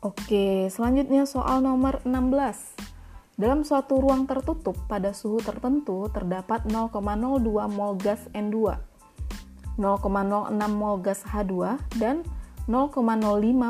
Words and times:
Oke, 0.00 0.72
selanjutnya 0.72 1.28
soal 1.28 1.60
nomor 1.60 2.00
16. 2.08 3.36
Dalam 3.36 3.68
suatu 3.68 4.00
ruang 4.00 4.24
tertutup 4.24 4.72
pada 4.88 5.12
suhu 5.12 5.44
tertentu 5.44 6.08
terdapat 6.08 6.64
0,02 6.64 7.68
mol 7.68 8.00
gas 8.00 8.24
N2, 8.32 8.80
0,06 9.76 10.56
mol 10.72 10.96
gas 11.04 11.20
H2, 11.28 11.76
dan 12.00 12.24
0,05 12.64 12.96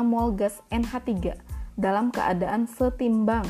mol 0.07 0.31
gas 0.31 0.63
NH3 0.71 1.35
dalam 1.75 2.15
keadaan 2.15 2.63
setimbang. 2.63 3.43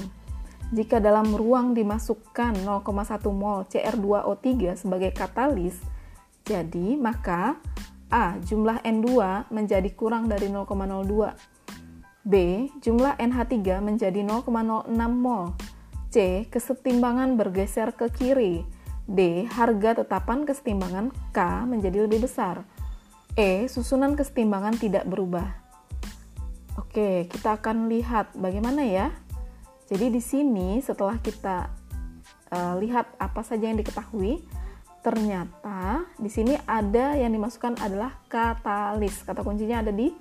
Jika 0.73 0.97
dalam 0.97 1.37
ruang 1.37 1.77
dimasukkan 1.77 2.65
0,1 2.65 2.81
mol 3.29 3.61
Cr2O3 3.69 4.73
sebagai 4.73 5.13
katalis, 5.13 5.77
jadi 6.49 6.97
maka 6.97 7.61
A. 8.09 8.41
Jumlah 8.41 8.81
N2 8.81 9.53
menjadi 9.53 9.93
kurang 9.93 10.25
dari 10.25 10.49
0,02. 10.49 11.60
B. 12.21 12.67
Jumlah 12.81 13.17
NH3 13.17 13.81
menjadi 13.81 14.21
0,06 14.21 14.91
mol. 15.11 15.53
C. 16.11 16.47
Kesetimbangan 16.47 17.39
bergeser 17.39 17.93
ke 17.95 18.11
kiri. 18.11 18.65
D. 19.09 19.49
Harga 19.49 20.03
tetapan 20.03 20.45
kesetimbangan 20.45 21.09
K 21.33 21.65
menjadi 21.65 22.05
lebih 22.05 22.25
besar. 22.25 22.63
E. 23.33 23.65
Susunan 23.67 24.13
kesetimbangan 24.13 24.77
tidak 24.77 25.07
berubah. 25.09 25.49
Oke, 26.79 27.27
kita 27.27 27.59
akan 27.59 27.91
lihat 27.91 28.31
bagaimana 28.39 28.87
ya 28.87 29.11
jadi 29.91 30.07
di 30.07 30.23
sini 30.23 30.79
setelah 30.79 31.19
kita 31.19 31.67
uh, 32.47 32.79
lihat 32.79 33.11
apa 33.19 33.43
saja 33.43 33.67
yang 33.67 33.75
diketahui, 33.75 34.39
ternyata 35.03 36.07
di 36.15 36.31
sini 36.31 36.55
ada 36.63 37.19
yang 37.19 37.35
dimasukkan 37.35 37.75
adalah 37.83 38.15
katalis. 38.31 39.19
Kata 39.27 39.43
kuncinya 39.43 39.83
ada 39.83 39.91
di 39.91 40.15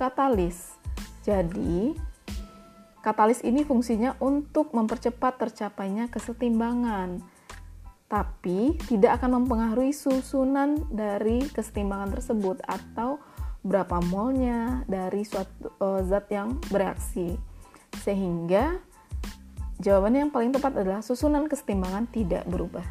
katalis. 0.00 0.79
Jadi 1.20 1.96
katalis 3.00 3.40
ini 3.44 3.64
fungsinya 3.64 4.16
untuk 4.20 4.72
mempercepat 4.76 5.40
tercapainya 5.40 6.08
kesetimbangan. 6.08 7.20
Tapi 8.10 8.74
tidak 8.90 9.22
akan 9.22 9.42
mempengaruhi 9.42 9.94
susunan 9.94 10.90
dari 10.90 11.46
kesetimbangan 11.46 12.18
tersebut 12.18 12.58
atau 12.66 13.22
berapa 13.62 14.02
molnya 14.10 14.82
dari 14.90 15.22
suatu 15.22 15.70
uh, 15.78 16.02
zat 16.02 16.26
yang 16.32 16.58
bereaksi. 16.72 17.38
Sehingga 18.02 18.90
Jawaban 19.80 20.12
yang 20.12 20.28
paling 20.28 20.52
tepat 20.52 20.76
adalah 20.76 21.00
susunan 21.00 21.48
kesetimbangan 21.48 22.04
tidak 22.12 22.44
berubah. 22.44 22.84